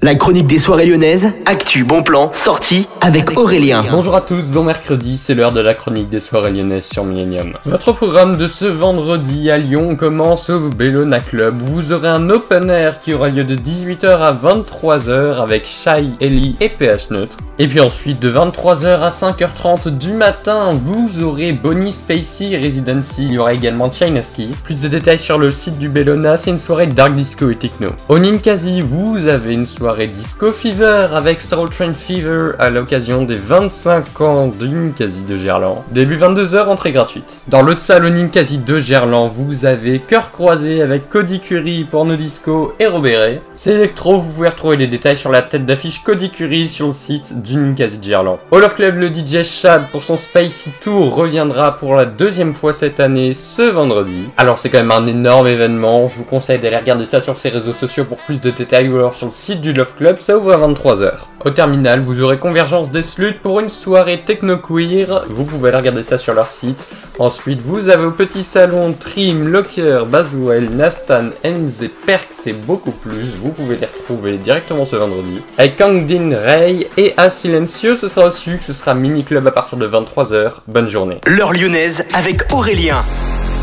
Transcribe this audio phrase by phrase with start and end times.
[0.00, 3.84] La chronique des soirées lyonnaises, actu, bon plan, sortie avec Aurélien.
[3.90, 7.54] Bonjour à tous, bon mercredi, c'est l'heure de la chronique des soirées lyonnaises sur Millennium.
[7.64, 11.56] Votre programme de ce vendredi à Lyon commence au Bellona Club.
[11.60, 16.54] Vous aurez un open air qui aura lieu de 18h à 23h avec Shai, Ellie
[16.60, 17.38] et PH Neutre.
[17.58, 23.26] Et puis ensuite de 23h à 5h30 du matin, vous aurez Bonnie Spacey Residency.
[23.26, 24.50] Il y aura également Ski.
[24.62, 27.88] Plus de détails sur le site du Bellona, c'est une soirée dark disco et techno.
[28.08, 33.36] Au Ninkasi, vous avez une soirée Disco Fever avec Soul Train Fever à l'occasion des
[33.36, 35.82] 25 ans de Ninkasi de Gerland.
[35.90, 37.40] Début 22h, entrée gratuite.
[37.48, 42.16] Dans l'autre salle au Ninkasi de Gerland, vous avez Cœur Croisé avec Cody Curry, Porno
[42.16, 43.40] Disco et Robert.
[43.54, 46.92] C'est électro, vous pouvez retrouver les détails sur la tête d'affiche Cody Curry sur le
[46.92, 48.38] site du Ninkasi de Gerland.
[48.52, 52.74] All of Club, le DJ Chad pour son Spicy Tour reviendra pour la deuxième fois
[52.74, 54.28] cette année ce vendredi.
[54.36, 57.48] Alors c'est quand même un énorme événement, je vous conseille d'aller regarder ça sur ses
[57.48, 60.36] réseaux sociaux pour plus de détails ou alors sur le site du Love Club, ça
[60.36, 61.12] ouvre à 23h.
[61.44, 66.02] Au terminal, vous aurez Convergence des Sluts pour une soirée techno-queer, vous pouvez aller regarder
[66.02, 66.88] ça sur leur site.
[67.20, 73.26] Ensuite, vous avez au petit salon Trim, Locker, Baswell, Nastan, MZ, Perks et beaucoup plus,
[73.36, 75.38] vous pouvez les retrouver directement ce vendredi.
[75.58, 79.52] Avec Kangdin Ray et à Silencio, ce sera aussi que ce sera mini club à
[79.52, 80.54] partir de 23h.
[80.66, 81.20] Bonne journée.
[81.24, 83.04] L'heure lyonnaise avec Aurélien.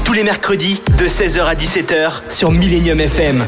[0.06, 3.46] Tous les mercredis de 16h à 17h sur Millennium FM.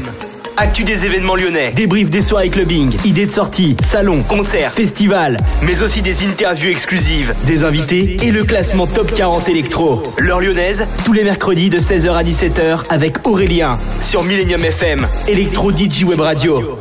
[0.60, 5.84] Actu des événements lyonnais, débrief des soirées clubbing, idées de sortie, salons, concerts, festivals, mais
[5.84, 10.02] aussi des interviews exclusives, des invités et le classement top 40 électro.
[10.18, 15.72] L'heure lyonnaise, tous les mercredis de 16h à 17h avec Aurélien sur Millennium FM, Electro
[15.72, 16.80] DJ Web Radio.